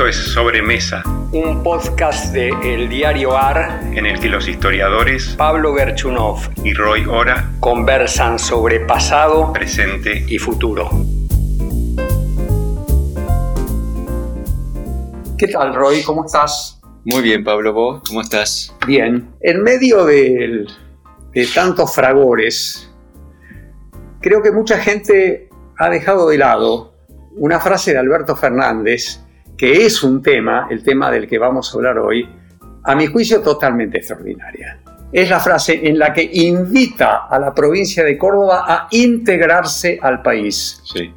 [0.00, 5.74] Esto es Sobremesa, un podcast de El Diario AR en el que los historiadores Pablo
[5.74, 10.88] Gerchunov y Roy Ora conversan sobre pasado, presente y futuro.
[15.36, 16.02] ¿Qué tal, Roy?
[16.02, 16.80] ¿Cómo estás?
[17.04, 18.74] Muy bien, Pablo, ¿vos cómo estás?
[18.86, 19.28] Bien.
[19.42, 20.66] En medio de,
[21.34, 22.90] de tantos fragores,
[24.22, 26.94] creo que mucha gente ha dejado de lado
[27.32, 29.20] una frase de Alberto Fernández,
[29.60, 32.26] que es un tema, el tema del que vamos a hablar hoy,
[32.82, 34.80] a mi juicio totalmente extraordinaria.
[35.12, 40.22] Es la frase en la que invita a la provincia de Córdoba a integrarse al
[40.22, 40.80] país.
[40.90, 41.12] Sí.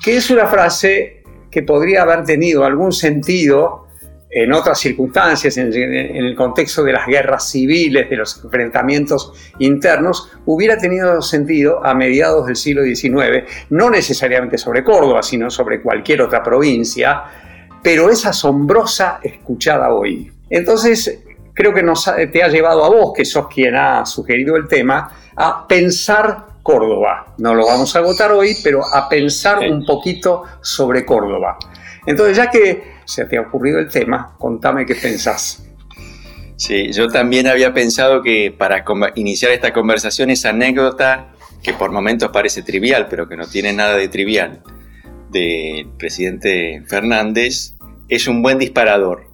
[0.00, 3.88] Que es una frase que podría haber tenido algún sentido
[4.30, 10.78] en otras circunstancias, en, el contexto de las guerras civiles, de los enfrentamientos internos, hubiera
[10.78, 16.44] tenido sentido a mediados del siglo XIX, no necesariamente sobre Córdoba, sino sobre cualquier otra
[16.44, 17.24] provincia,
[17.82, 20.32] pero es asombrosa escuchada hoy.
[20.50, 21.20] Entonces,
[21.54, 25.12] creo que nos te ha llevado a vos, que sos quien ha sugerido el tema,
[25.36, 27.34] a pensar Córdoba.
[27.38, 31.56] No lo vamos a agotar hoy, pero a pensar un poquito sobre Córdoba.
[32.06, 35.64] Entonces, ya que se te ha ocurrido el tema, contame qué pensás.
[36.56, 41.28] Sí, yo también había pensado que para iniciar esta conversación, esa anécdota,
[41.62, 44.62] que por momentos parece trivial, pero que no tiene nada de trivial,
[45.30, 47.74] del presidente Fernández,
[48.08, 49.26] es un buen disparador,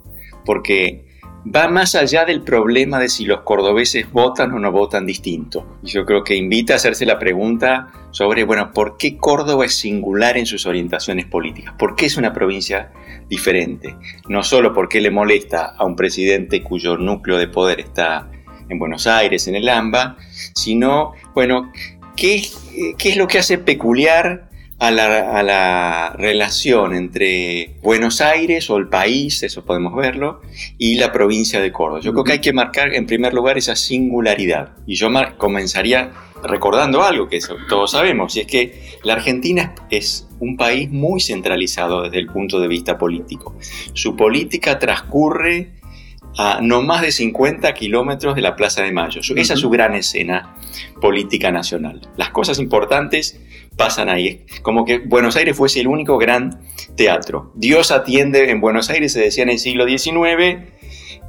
[0.44, 1.04] porque
[1.44, 5.78] va más allá del problema de si los cordobeses votan o no votan distinto.
[5.82, 10.36] Yo creo que invita a hacerse la pregunta sobre, bueno, ¿por qué Córdoba es singular
[10.36, 11.74] en sus orientaciones políticas?
[11.78, 12.92] ¿Por qué es una provincia
[13.28, 13.96] diferente?
[14.28, 18.30] No solo porque le molesta a un presidente cuyo núcleo de poder está
[18.68, 20.16] en Buenos Aires, en el AMBA,
[20.54, 21.70] sino, bueno,
[22.16, 22.42] ¿qué,
[22.96, 24.48] qué es lo que hace peculiar
[24.88, 30.42] a la, relación entre Buenos Aires o el país, eso podemos verlo,
[30.78, 32.00] y la provincia de Córdoba.
[32.00, 34.76] Yo creo que hay que marcar en primer lugar esa singularidad.
[34.86, 37.38] Y yo comenzaría recordando algo que
[37.68, 42.60] todos sabemos, y es que la Argentina es un país muy centralizado desde el punto
[42.60, 43.56] de vista político.
[43.94, 45.72] Su política transcurre
[46.36, 49.20] a no más de 50 kilómetros de la Plaza de Mayo.
[49.36, 50.56] Esa es su gran escena
[51.00, 52.00] política nacional.
[52.16, 53.40] Las cosas importantes
[53.76, 54.46] pasan ahí.
[54.62, 56.60] Como que Buenos Aires fuese el único gran
[56.96, 57.52] teatro.
[57.54, 60.62] Dios atiende en Buenos Aires, se decía en el siglo XIX,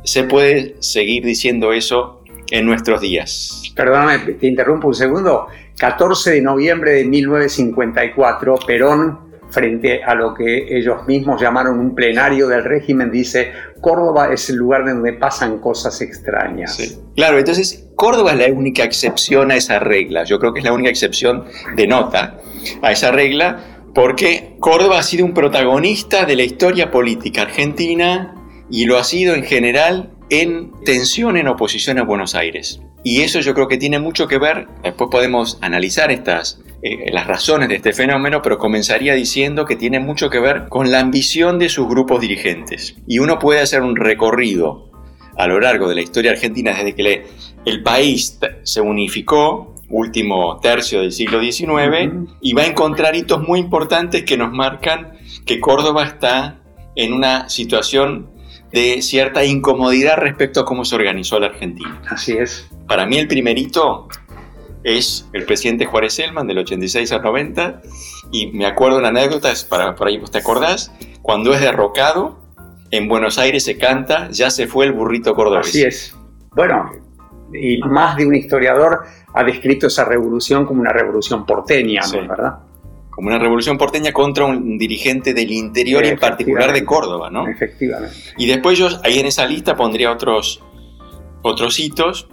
[0.03, 3.73] se puede seguir diciendo eso en nuestros días.
[3.75, 5.47] Perdóname, te interrumpo un segundo.
[5.77, 9.24] 14 de noviembre de 1954, Perón
[9.55, 14.57] frente a lo que ellos mismos llamaron un plenario del régimen, dice, Córdoba es el
[14.57, 16.99] lugar donde pasan cosas extrañas.
[17.15, 20.73] Claro, entonces Córdoba es la única excepción a esa regla, yo creo que es la
[20.73, 21.45] única excepción
[21.75, 22.37] de nota
[22.81, 28.35] a esa regla, porque Córdoba ha sido un protagonista de la historia política argentina
[28.69, 32.81] y lo ha sido en general en tensión, en oposición a Buenos Aires.
[33.03, 37.25] Y eso yo creo que tiene mucho que ver, después podemos analizar estas eh, las
[37.25, 41.57] razones de este fenómeno, pero comenzaría diciendo que tiene mucho que ver con la ambición
[41.57, 42.95] de sus grupos dirigentes.
[43.07, 44.91] Y uno puede hacer un recorrido
[45.35, 47.25] a lo largo de la historia argentina desde que
[47.65, 53.61] el país se unificó, último tercio del siglo XIX, y va a encontrar hitos muy
[53.61, 55.13] importantes que nos marcan
[55.43, 56.61] que Córdoba está
[56.95, 58.29] en una situación
[58.71, 61.99] de cierta incomodidad respecto a cómo se organizó la Argentina.
[62.07, 62.69] Así es.
[62.87, 64.07] Para mí el primer hito
[64.85, 67.81] es el presidente Juárez Selman del 86 al 90
[68.31, 70.91] y me acuerdo una anécdota, es para, por ahí te acordás,
[71.23, 72.37] cuando es derrocado,
[72.91, 75.69] en Buenos Aires se canta, ya se fue el burrito cordobés.
[75.69, 76.15] Así es.
[76.55, 76.91] Bueno,
[77.51, 82.59] y más de un historiador ha descrito esa revolución como una revolución porteña, ¿verdad?
[83.09, 87.47] Como una revolución porteña contra un dirigente del interior y en particular de Córdoba, ¿no?
[87.47, 88.15] Efectivamente.
[88.37, 90.63] Y después yo ahí en esa lista pondría otros,
[91.41, 92.29] otros hitos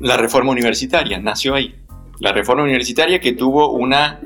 [0.00, 1.74] la reforma universitaria, nació ahí.
[2.20, 4.20] La reforma universitaria que tuvo una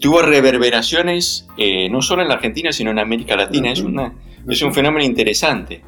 [0.00, 3.72] tuvo reverberaciones eh, no solo en la Argentina, sino en América Latina.
[3.72, 4.12] Es, una,
[4.48, 5.82] es un fenómeno interesante.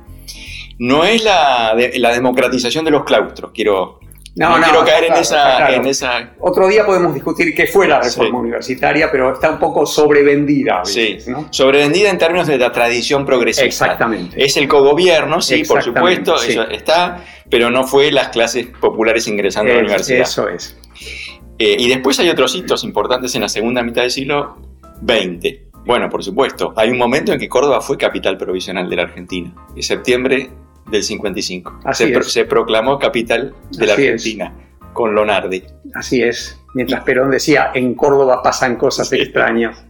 [0.78, 3.98] No es la, la democratización de los claustros, quiero,
[4.36, 8.38] no, quiero caer en, esa, en, esa, Otro día podemos discutir qué fue la reforma
[8.38, 10.84] universitaria, pero está un poco sobrevendida.
[10.84, 11.18] sí,
[11.50, 13.66] sobrevendida en términos de la tradición progresista.
[13.66, 14.42] Exactamente.
[14.42, 19.72] Es el cogobierno, sí, por supuesto, eso está, pero no fue las clases populares ingresando
[19.72, 20.22] a la universidad.
[20.22, 20.76] Eso es.
[21.58, 24.56] Eh, y después hay otros hitos importantes en la segunda mitad del siglo
[25.04, 25.68] XX.
[25.84, 29.54] Bueno, por supuesto, hay un momento en que Córdoba fue capital provisional de la Argentina.
[29.74, 30.50] En septiembre
[30.90, 31.80] del 55.
[31.92, 34.54] se, se, proclamó capital de la Argentina
[34.92, 35.62] con Lonardi.
[35.94, 36.58] Así es.
[36.74, 39.84] Mientras Perón decía, en Córdoba pasan cosas extrañas.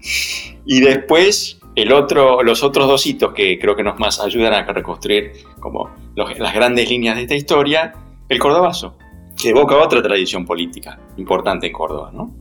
[0.64, 4.64] Y después el otro, los otros dos hitos que creo que nos más ayudan a
[4.64, 7.94] reconstruir como las grandes líneas de esta historia,
[8.28, 8.98] el cordobazo,
[9.40, 12.34] que evoca otra tradición política importante en Córdoba, ¿no?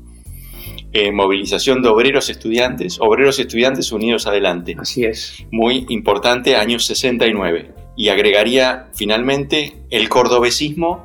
[0.92, 4.76] Eh, movilización de obreros estudiantes, obreros estudiantes unidos adelante.
[4.80, 5.46] Así es.
[5.52, 7.74] Muy importante, años 69.
[7.98, 11.04] Y agregaría finalmente el cordobesismo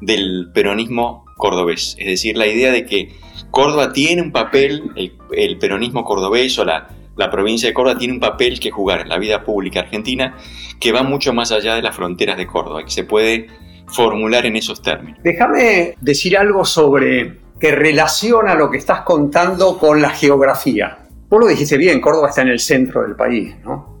[0.00, 1.96] del peronismo cordobés.
[1.98, 3.12] Es decir, la idea de que
[3.50, 4.90] Córdoba tiene un papel,
[5.32, 9.08] el, peronismo cordobés o la, la provincia de Córdoba tiene un papel que jugar en
[9.08, 10.36] la vida pública argentina
[10.80, 13.46] que va mucho más allá de las fronteras de Córdoba, que se puede
[13.86, 15.20] formular en esos términos.
[15.22, 20.98] Déjame decir algo sobre que relaciona lo que estás contando con la geografía.
[21.28, 23.93] Vos lo dijiste bien, Córdoba está en el centro del país, ¿no?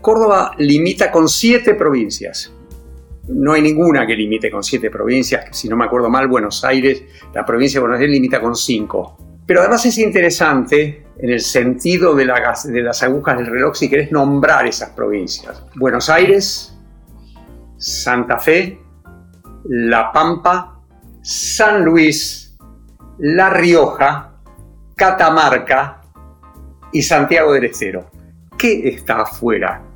[0.00, 2.52] Córdoba limita con siete provincias.
[3.28, 5.56] No hay ninguna que limite con siete provincias.
[5.56, 7.02] Si no me acuerdo mal, Buenos Aires,
[7.34, 9.16] la provincia de Buenos Aires limita con cinco.
[9.46, 14.12] Pero además es interesante en el sentido de, de las agujas del reloj si querés
[14.12, 15.64] nombrar esas provincias.
[15.74, 16.76] Buenos Aires,
[17.76, 18.80] Santa Fe,
[19.64, 20.80] La Pampa,
[21.22, 22.56] San Luis,
[23.18, 24.32] la Rioja,
[24.94, 26.02] Catamarca
[26.92, 28.10] y Santiago del Estero.
[28.56, 29.87] ¿Qué está afuera?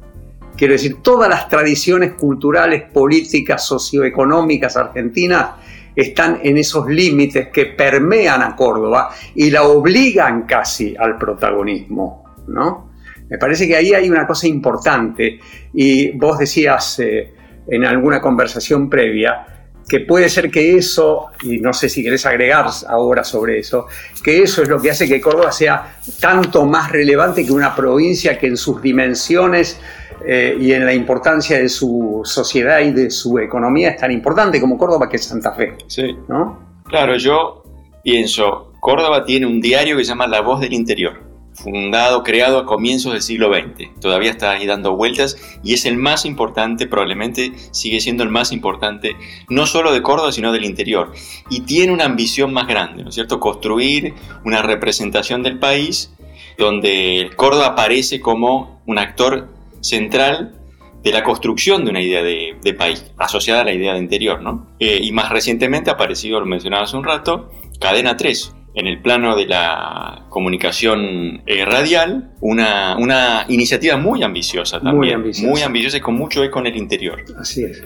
[0.56, 5.50] Quiero decir, todas las tradiciones culturales, políticas, socioeconómicas argentinas
[5.94, 12.92] están en esos límites que permean a Córdoba y la obligan casi al protagonismo, ¿no?
[13.28, 15.38] Me parece que ahí hay una cosa importante
[15.72, 17.32] y vos decías eh,
[17.66, 19.46] en alguna conversación previa
[19.88, 23.86] que puede ser que eso, y no sé si querés agregar ahora sobre eso,
[24.22, 28.38] que eso es lo que hace que Córdoba sea tanto más relevante que una provincia
[28.38, 29.80] que en sus dimensiones
[30.26, 34.60] eh, y en la importancia de su sociedad y de su economía es tan importante
[34.60, 35.76] como Córdoba que Santa Fe.
[35.86, 36.16] Sí.
[36.28, 36.58] ¿no?
[36.84, 37.62] Claro, yo
[38.02, 42.66] pienso, Córdoba tiene un diario que se llama La Voz del Interior fundado, creado a
[42.66, 44.00] comienzos del siglo XX.
[44.00, 48.52] Todavía está ahí dando vueltas y es el más importante, probablemente sigue siendo el más
[48.52, 49.16] importante,
[49.48, 51.12] no solo de Córdoba, sino del interior.
[51.50, 53.40] Y tiene una ambición más grande, ¿no es cierto?
[53.40, 54.14] Construir
[54.44, 56.12] una representación del país
[56.58, 59.48] donde Córdoba aparece como un actor
[59.82, 60.58] central
[61.02, 64.74] de la construcción de una idea de, país, asociada a la idea de interior, ¿no?
[64.78, 67.50] Eh, y más recientemente ha aparecido, lo mencionaba hace un rato,
[67.80, 74.80] Cadena 3, en el plano de la comunicación eh, radial, una, una, iniciativa muy ambiciosa
[74.80, 74.96] también.
[74.96, 75.50] Muy ambiciosa.
[75.50, 77.22] Muy ambiciosa y con mucho eco en el interior.
[77.38, 77.82] Así es.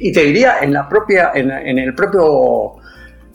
[0.00, 2.76] Y te diría, en la propia, en, el propio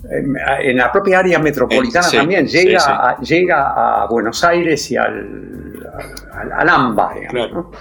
[0.09, 5.79] en la propia área metropolitana eh, también llega, A, llega a Buenos Aires y al,
[6.51, 7.13] al, AMBA.
[7.29, 7.71] claro.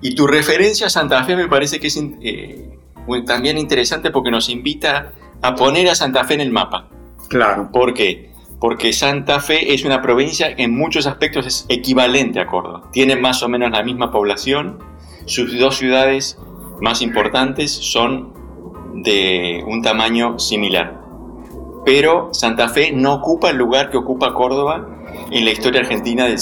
[0.00, 2.78] Y tu referencia a Santa Fe me parece que es eh,
[3.26, 5.12] también interesante porque nos invita
[5.42, 6.88] a poner a Santa Fe en el mapa.
[7.28, 7.70] Claro.
[7.72, 8.30] ¿Por qué?
[8.60, 12.88] Porque Santa Fe es una provincia que en muchos aspectos es equivalente a Córdoba.
[12.92, 14.78] Tiene más o menos la misma población.
[15.26, 16.38] Sus dos ciudades
[16.80, 18.34] más importantes son
[19.02, 21.07] de un tamaño similar.
[21.88, 24.86] Pero Santa Fe no ocupa el lugar que ocupa Córdoba
[25.30, 26.38] en la historia argentina del,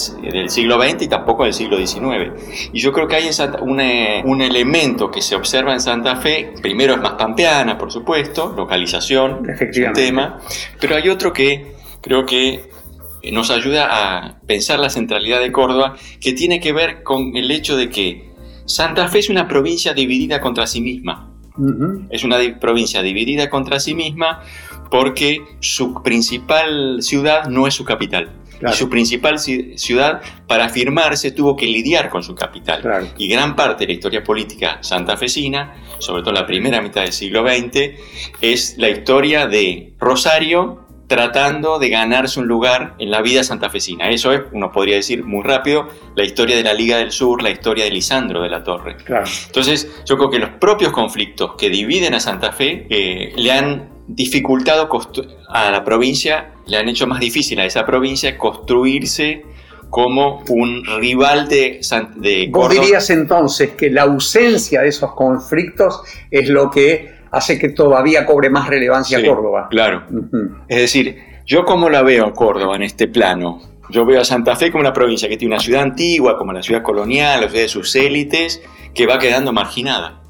[0.50, 2.32] siglo XX y tampoco del siglo XIX.
[2.72, 3.30] Y yo creo que hay
[4.24, 9.46] un elemento que se observa en Santa Fe, primero es más pampeana, por supuesto, localización,
[9.46, 10.40] un tema,
[10.80, 12.68] pero hay otro que creo que
[13.30, 17.76] nos ayuda a pensar la centralidad de Córdoba, que tiene que ver con el hecho
[17.76, 18.32] de que
[18.64, 21.30] Santa Fe es una provincia dividida contra sí misma.
[22.10, 24.42] Es una provincia dividida contra sí misma
[24.90, 28.30] porque su principal ciudad no es su capital.
[28.60, 33.12] Y su principal ciudad, para afirmarse, tuvo que lidiar con su capital.
[33.18, 37.46] Y gran parte de la historia política santafesina, sobre todo la primera mitad del siglo
[37.46, 37.90] XX,
[38.40, 44.10] es la historia de Rosario tratando de ganarse un lugar en la vida santafesina.
[44.10, 47.50] Eso es, uno podría decir muy rápido, la historia de la Liga del Sur, la
[47.50, 48.96] historia de Lisandro de la Torre.
[49.46, 53.95] Entonces, yo creo que los propios conflictos que dividen a Santa Fe eh, le han
[54.08, 54.88] dificultado
[55.48, 59.44] a la provincia, le han hecho más difícil a esa provincia construirse
[59.90, 61.80] como un rival de,
[62.16, 67.70] de Vos dirías entonces que la ausencia de esos conflictos es lo que hace que
[67.70, 69.68] todavía cobre más relevancia Córdoba.
[69.70, 70.04] Claro.
[70.68, 73.60] Es decir, yo como la veo a Córdoba en este plano,
[73.90, 76.62] yo veo a Santa Fe como una provincia que tiene una ciudad antigua, como la
[76.62, 78.62] ciudad colonial, la ciudad de sus élites,
[78.94, 80.22] que va quedando marginada.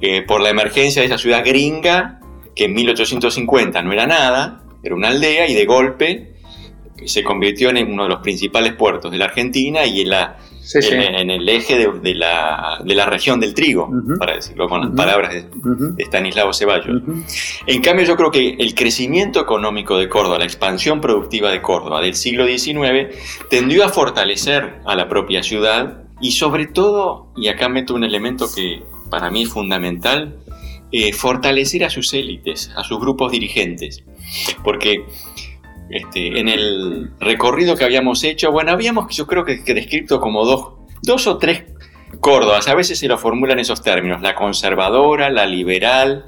[0.00, 2.20] Eh, por la emergencia de esa ciudad gringa
[2.56, 6.32] que en 1850 no era nada, era una aldea y de golpe
[7.04, 10.38] se convirtió en uno de los principales puertos de la Argentina y en, la,
[10.74, 15.34] en, el eje de, la, de, la, región del trigo, para decirlo con las palabras
[15.34, 17.02] de, de, Stanislao Ceballos.
[17.66, 22.00] En cambio, yo creo que el crecimiento económico de Córdoba, la expansión productiva de Córdoba
[22.00, 23.14] del siglo XIX,
[23.50, 28.46] tendió a fortalecer a la propia ciudad y sobre todo, y acá meto un elemento
[28.52, 30.38] que para mí es fundamental,
[30.98, 34.02] eh, fortalecer a sus élites, a sus grupos dirigentes.
[34.64, 35.04] Porque
[35.90, 40.72] este, en el recorrido que habíamos hecho, bueno, habíamos yo creo que, descrito como dos,
[41.02, 41.64] dos o tres
[42.20, 46.24] Córdobas, a veces se lo formulan esos términos, la conservadora, la liberal,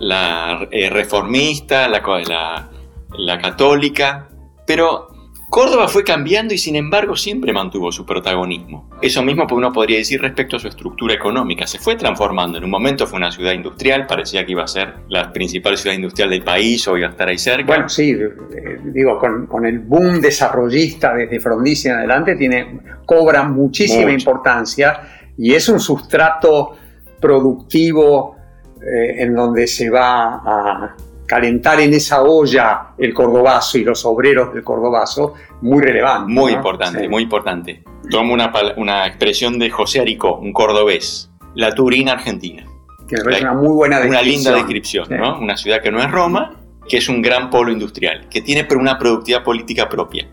[0.00, 2.70] la eh, reformista, la, la,
[3.16, 4.28] la católica,
[4.66, 5.09] pero
[5.50, 8.88] Córdoba fue cambiando y sin embargo siempre mantuvo su protagonismo.
[9.02, 11.66] Eso mismo uno podría decir respecto a su estructura económica.
[11.66, 12.58] Se fue transformando.
[12.58, 15.96] En un momento fue una ciudad industrial, parecía que iba a ser la principal ciudad
[15.96, 17.66] industrial del país o iba a estar ahí cerca.
[17.66, 24.12] Bueno, sí, eh, digo, con, el boom desarrollista desde Frondizi en adelante, tiene, cobra muchísima
[24.12, 25.00] importancia
[25.36, 26.76] y es un sustrato
[27.20, 28.36] productivo
[28.80, 30.96] eh, en donde se va a
[31.30, 36.32] calentar en esa olla el cordobazo y los obreros del cordobazo, muy relevante.
[36.32, 37.84] Muy importante, muy importante.
[38.10, 42.66] Tomo una, una, expresión de José Aricó, un cordobés, la Turina Argentina.
[43.06, 44.24] Que es una muy buena descripción.
[44.24, 45.38] Una linda descripción, ¿no?
[45.38, 46.56] Una ciudad que no es Roma,
[46.88, 50.28] que es un gran polo industrial, que tiene una productividad política propia.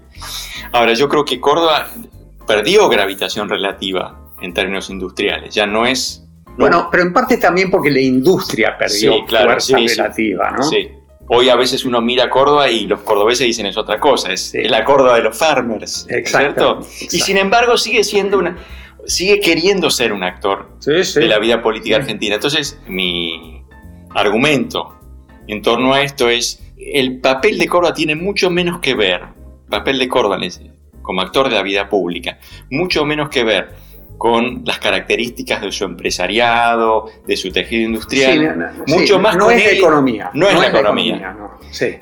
[0.71, 1.89] Ahora, yo creo que Córdoba
[2.47, 6.26] perdió gravitación relativa en términos industriales, ya no es
[6.57, 10.63] bueno, pero en parte también porque la industria perdió fuerza relativa, ¿no?
[10.63, 10.89] Sí.
[11.29, 14.85] Hoy a veces uno mira Córdoba y los cordobeses dicen es otra cosa, es la
[14.85, 16.79] Córdoba de los farmers, ¿cierto?
[17.01, 18.57] Y sin embargo sigue siendo una,
[19.05, 22.35] sigue queriendo ser un actor de la vida política argentina.
[22.35, 23.61] Entonces mi
[24.15, 24.95] argumento
[25.47, 29.21] en torno a esto es el papel de Córdoba tiene mucho menos que ver,
[29.69, 30.39] papel de Córdoba
[31.01, 33.86] como actor de la vida pública, mucho menos que ver
[34.17, 39.71] con las características de su empresariado, de su tejido industrial, mucho más no es la
[39.71, 40.31] economía.
[40.33, 41.35] No, es la economía.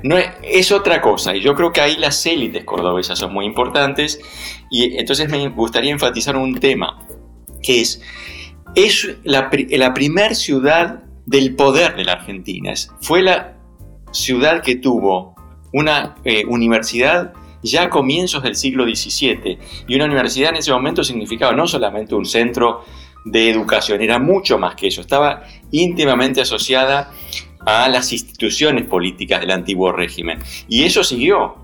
[0.03, 0.17] no.
[0.41, 1.35] es, otra cosa.
[1.35, 4.19] Y yo creo que ahí las élites cordobesas son muy importantes.
[4.69, 7.05] Y entonces me gustaría enfatizar un tema,
[7.61, 8.01] que es,
[8.75, 12.73] es la, la primer ciudad del poder de la Argentina.
[13.01, 13.55] Fue la
[14.11, 15.35] ciudad que tuvo
[15.73, 17.33] una eh, universidad
[17.65, 19.57] ya comienzos del siglo XVII.
[19.87, 22.85] Y una universidad en ese momento significaba no solamente un centro
[23.25, 27.11] de educación, era mucho más que eso, estaba íntimamente asociada
[27.65, 30.39] a las instituciones políticas del antiguo régimen.
[30.69, 31.55] Y eso siguió.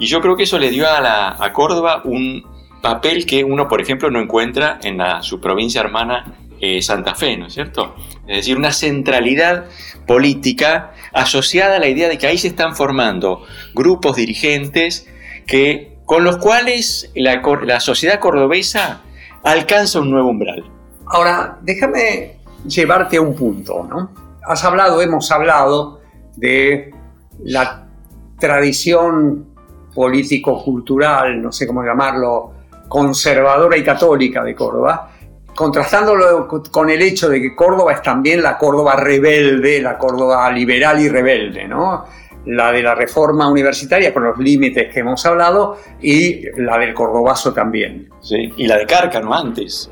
[0.00, 2.42] Y yo creo que eso le dio a, la, a Córdoba un
[2.82, 7.36] papel que uno, por ejemplo, no encuentra en la, su provincia hermana eh, Santa Fe,
[7.36, 7.94] ¿no es cierto?
[8.26, 9.66] Es decir, una centralidad
[10.06, 15.06] política asociada a la idea de que ahí se están formando grupos dirigentes
[15.48, 19.00] que, con los cuales la, sociedad cordobesa
[19.42, 20.62] alcanza un nuevo umbral.
[21.06, 22.36] Ahora, déjame
[22.66, 24.10] llevarte a un punto, ¿no?
[24.46, 26.00] Has hablado, hemos hablado
[26.36, 26.94] de
[27.44, 27.86] la
[28.38, 29.46] tradición
[29.94, 32.52] político-cultural, no sé cómo llamarlo,
[32.88, 35.10] conservadora y católica de Córdoba,
[35.54, 41.00] contrastándolo con el hecho de que Córdoba es también la Córdoba rebelde, la Córdoba liberal
[41.00, 42.04] y rebelde, ¿no?
[42.48, 47.52] La de la reforma universitaria con los límites que hemos hablado y la del Cordobazo
[47.52, 48.08] también.
[48.20, 49.90] Sí, y la de Cárcano antes.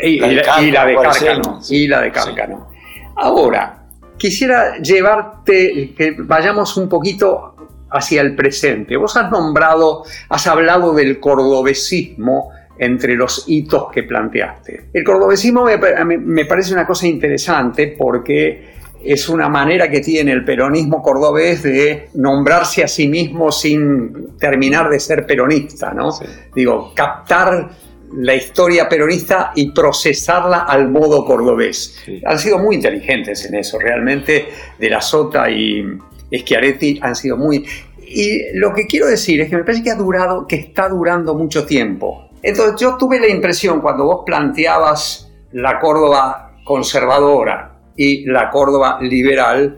[0.00, 1.60] Y la de, Cárcano.
[1.68, 2.70] Y la de Cárcano.
[3.16, 3.82] Ahora,
[4.16, 7.54] quisiera llevarte, que vayamos un poquito
[7.90, 8.96] hacia el presente.
[8.96, 14.90] Vos has nombrado, has hablado del cordobesismo entre los hitos que planteaste.
[14.94, 21.02] El cordobesismo me parece una cosa interesante porque es una manera que tiene el peronismo
[21.02, 26.10] cordobés de nombrarse a sí mismo sin terminar de ser peronista, ¿no?
[26.54, 27.70] Digo, captar
[28.16, 31.96] la historia peronista y procesarla al modo cordobés.
[32.24, 35.84] Han sido muy inteligentes en eso, realmente de la Sota y
[36.32, 37.64] Schiaretti han sido muy...
[38.00, 41.34] Y lo que quiero decir es que me parece que ha durado, que está durando
[41.34, 42.30] mucho tiempo.
[42.42, 49.76] Entonces yo tuve la impresión cuando vos planteabas la Córdoba conservadora, y la Córdoba liberal,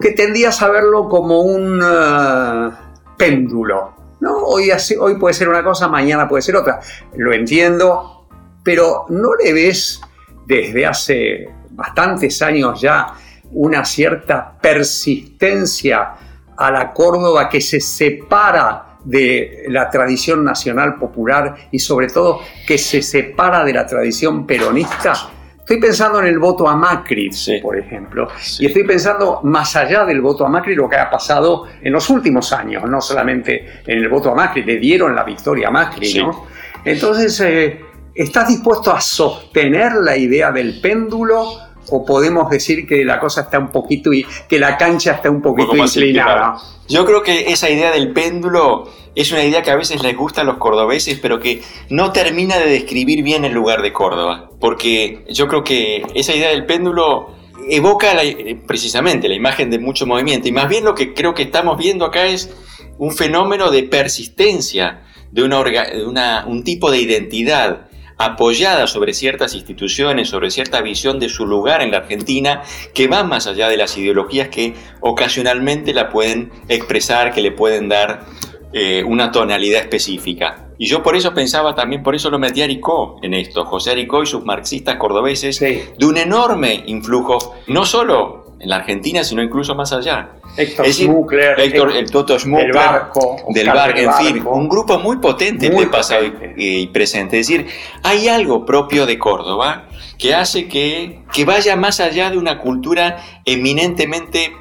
[0.00, 2.70] que tendías a verlo como un eh,
[3.18, 3.92] péndulo.
[4.20, 4.36] ¿no?
[4.44, 6.80] Hoy, hoy puede ser una cosa, mañana puede ser otra.
[7.16, 8.28] Lo entiendo,
[8.62, 10.00] pero ¿no le ves
[10.46, 13.14] desde hace bastantes años ya
[13.50, 16.14] una cierta persistencia
[16.56, 22.78] a la Córdoba que se separa de la tradición nacional popular y sobre todo que
[22.78, 25.30] se separa de la tradición peronista?
[25.66, 27.28] Estoy pensando en el voto a Macri,
[27.60, 28.28] por ejemplo,
[28.60, 32.08] y estoy pensando más allá del voto a Macri lo que ha pasado en los
[32.08, 36.14] últimos años, no solamente en el voto a Macri, le dieron la victoria a Macri,
[36.14, 36.46] ¿no?
[36.84, 37.80] Entonces, eh,
[38.16, 43.58] ¿Estás dispuesto a sostener la idea del péndulo o podemos decir que la cosa está
[43.58, 46.56] un poquito y que la cancha está un poquito inclinada?
[46.88, 50.42] Yo creo que esa idea del péndulo es una idea que a veces les gusta
[50.42, 54.50] a los cordobeses, pero que no termina de describir bien el lugar de Córdoba.
[54.60, 57.30] Porque yo creo que esa idea del péndulo
[57.68, 58.22] evoca la-
[58.66, 60.46] precisamente la imagen de mucho movimiento.
[60.48, 62.54] Y más bien lo que creo que estamos viendo acá es
[62.98, 65.02] un fenómeno de persistencia,
[65.32, 67.85] de, una orga- de una- un tipo de identidad
[68.18, 72.62] apoyada sobre ciertas instituciones, sobre cierta visión de su lugar en la Argentina,
[72.94, 77.88] que va más allá de las ideologías que ocasionalmente la pueden expresar, que le pueden
[77.88, 78.24] dar
[78.72, 80.68] eh, una tonalidad específica.
[80.78, 83.92] Y yo por eso pensaba también, por eso lo metí a Aricó en esto, José
[83.92, 85.82] Aricó y sus marxistas cordobeses, Sí.
[85.98, 90.30] de un enorme influjo, no solo en la Argentina, sino incluso más allá.
[90.56, 94.34] Héctor decir, Schmuckler, Héctor, el Toto Schmuckler, del barco, del Oscar bar, del en fin,
[94.38, 94.54] Barco.
[94.56, 97.38] un grupo muy potente Muy de pasado y- y presente.
[97.38, 97.66] Es decir,
[98.02, 103.18] hay algo propio de Córdoba que hace que, que vaya más allá de una cultura
[103.44, 104.52] eminentemente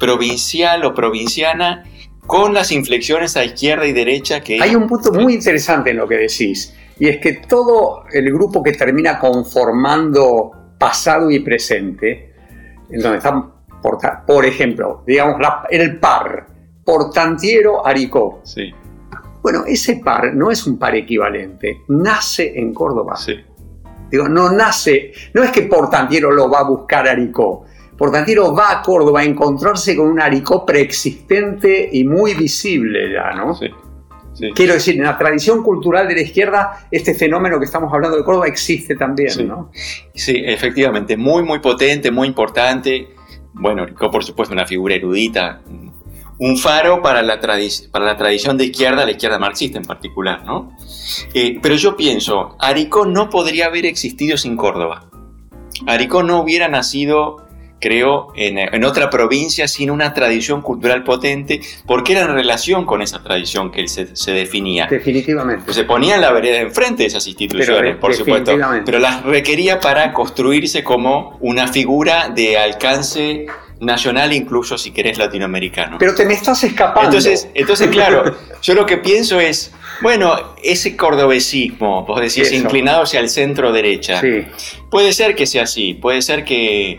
[0.00, 1.84] provincial o provinciana
[2.26, 4.60] con las inflexiones a izquierda y derecha que...
[4.60, 8.62] Hay un punto muy interesante en lo que decís, y es que todo el grupo
[8.62, 12.27] que termina conformando pasado y presente,
[12.90, 13.50] en donde están,
[13.82, 16.46] por, por ejemplo, digamos, la- el par,
[16.84, 18.40] Portantiero Aricó.
[18.44, 18.72] Sí,
[19.42, 23.16] Bueno, ese par no es un par equivalente, nace en Córdoba.
[23.16, 23.34] sí.
[24.10, 27.66] Digo, no nace, no es que Portantiero lo va a buscar a Aricó.
[27.96, 33.54] Portantiero va a Córdoba a encontrarse con un Aricó preexistente y muy visible ya, ¿no?
[33.54, 33.66] sí,
[34.38, 34.50] sí.
[34.54, 38.24] Quiero decir, en la tradición cultural de la izquierda, este fenómeno que estamos hablando de
[38.24, 39.44] Córdoba existe también, Sí.
[39.44, 39.70] ¿no?
[40.14, 43.08] Sí, efectivamente, muy, muy potente, muy importante.
[43.52, 45.60] Bueno, Rico, por supuesto, una figura erudita,
[46.40, 50.44] un faro para la, tradi- para la tradición de izquierda, la izquierda marxista en particular,
[50.44, 50.72] ¿no?
[51.34, 55.10] Eh, pero yo pienso, Aricó no podría haber existido sin Córdoba.
[55.88, 57.47] Aricó no hubiera nacido,
[57.80, 63.02] creo, en, en otra provincia sin una tradición cultural potente, porque era en relación con
[63.02, 64.86] esa tradición que él se, se definía.
[64.90, 65.62] Definitivamente.
[65.64, 68.84] Pues se ponía en la vereda enfrente de esas instituciones, Pero, por supuesto, definitivamente.
[68.86, 73.46] pero las requería para construirse como una figura de alcance
[73.80, 75.98] nacional, incluso si querés latinoamericano.
[75.98, 77.08] Pero te me estás escapando.
[77.08, 79.72] Entonces, entonces, claro, yo lo que pienso es,
[80.02, 82.54] bueno, ese cordobesismo, vos decís, Eso.
[82.56, 84.44] inclinado hacia el centro derecha, Sí,
[84.90, 86.98] puede ser que sea así, puede ser que,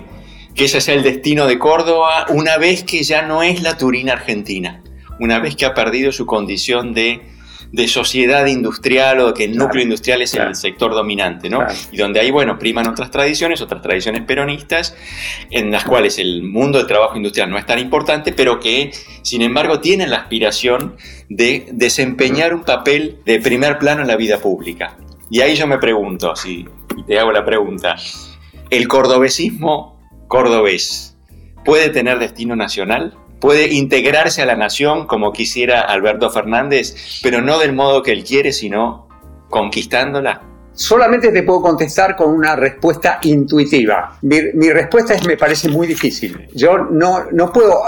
[0.55, 4.09] que ese sea el destino de Córdoba una vez que ya no es la Turín
[4.09, 4.81] argentina,
[5.19, 7.21] una vez que ha perdido su condición de,
[7.71, 10.49] de sociedad industrial o que el Claro, núcleo industrial es claro.
[10.49, 11.59] el sector dominante, ¿no?
[11.59, 11.73] Claro.
[11.91, 14.95] Y donde ahí, bueno, priman otras tradiciones, otras tradiciones peronistas,
[15.51, 19.41] en las cuales el mundo del trabajo industrial no es tan importante, pero que, sin
[19.41, 20.95] embargo, tienen la aspiración
[21.29, 24.97] de desempeñar un papel de primer plano en la vida pública.
[25.29, 26.65] Y ahí yo me pregunto, y
[27.05, 27.97] te hago la pregunta,
[28.71, 29.98] ¿el cordobesismo
[30.29, 31.17] cordobés
[31.65, 33.17] puede tener destino nacional?
[33.41, 38.23] ¿Puede integrarse a la nación como quisiera Alberto Fernández, pero no del modo que él
[38.23, 39.09] quiere, sino
[39.49, 40.48] conquistándola?
[40.79, 44.17] Solamente te puedo contestar con una respuesta intuitiva.
[44.21, 46.47] Mi, mi respuesta es, me parece muy difícil.
[46.53, 47.81] Yo no, no, puedo,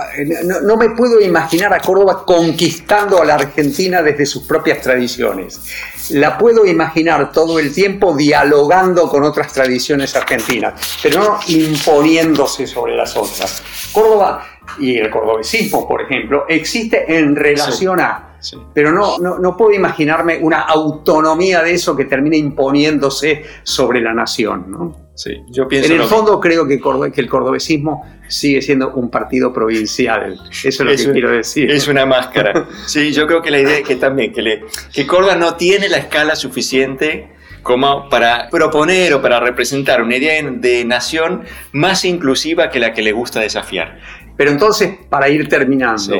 [0.43, 5.61] no, no me puedo imaginar a Córdoba conquistando a la Argentina desde sus propias tradiciones.
[6.09, 12.97] La puedo imaginar todo el tiempo dialogando con otras tradiciones argentinas, pero no imponiéndose sobre
[12.97, 13.63] las otras.
[13.93, 14.45] Córdoba
[14.79, 18.57] y el cordobesismo, por ejemplo, existe en relación a Sí.
[18.73, 24.13] pero no, no, no puedo imaginarme una autonomía de eso que termine imponiéndose sobre la
[24.13, 24.65] nación.
[24.69, 25.11] ¿no?
[25.15, 26.79] Sí, yo pienso En el fondo creo que,
[27.15, 30.39] el cordobesismo sigue siendo un partido provincial.
[30.51, 31.69] Eso es lo Es que un- quiero decir.
[31.69, 32.67] Es una máscara.
[32.87, 35.87] Sí, yo creo que la idea es que también, que, le, que Córdoba no tiene
[35.89, 42.69] la escala suficiente como para proponer o para representar una idea de nación más inclusiva
[42.71, 43.99] que la que le gusta desafiar.
[44.35, 46.19] Pero entonces, para ir terminando, Sí.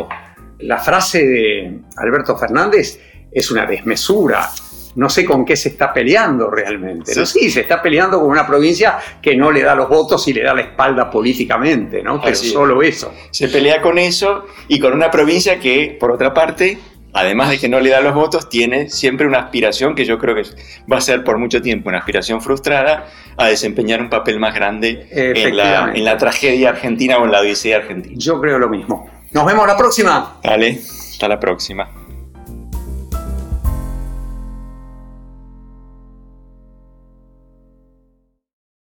[0.64, 3.00] La frase de Alberto Fernández
[3.32, 4.50] es una desmesura.
[4.96, 7.14] No sé con qué se está peleando realmente.
[7.16, 7.26] ¿no?
[7.26, 7.50] Sí.
[7.50, 10.54] Se está peleando con una provincia que no le da los votos y le da
[10.54, 12.20] la espalda políticamente, ¿no?
[12.20, 13.14] Pero Así solo eso.
[13.32, 16.78] Se pelea con eso y con una provincia que, por otra parte,
[17.14, 20.36] además de que no le da los votos, tiene siempre una aspiración que yo creo
[20.36, 20.44] que
[20.92, 25.08] va a ser por mucho tiempo una aspiración frustrada a desempeñar un papel más grande
[25.12, 28.14] en la, en la tragedia argentina o en la odisea argentina.
[28.18, 29.21] Yo creo lo mismo.
[29.32, 30.38] Nos vemos la próxima.
[30.44, 32.01] Dale, hasta la próxima.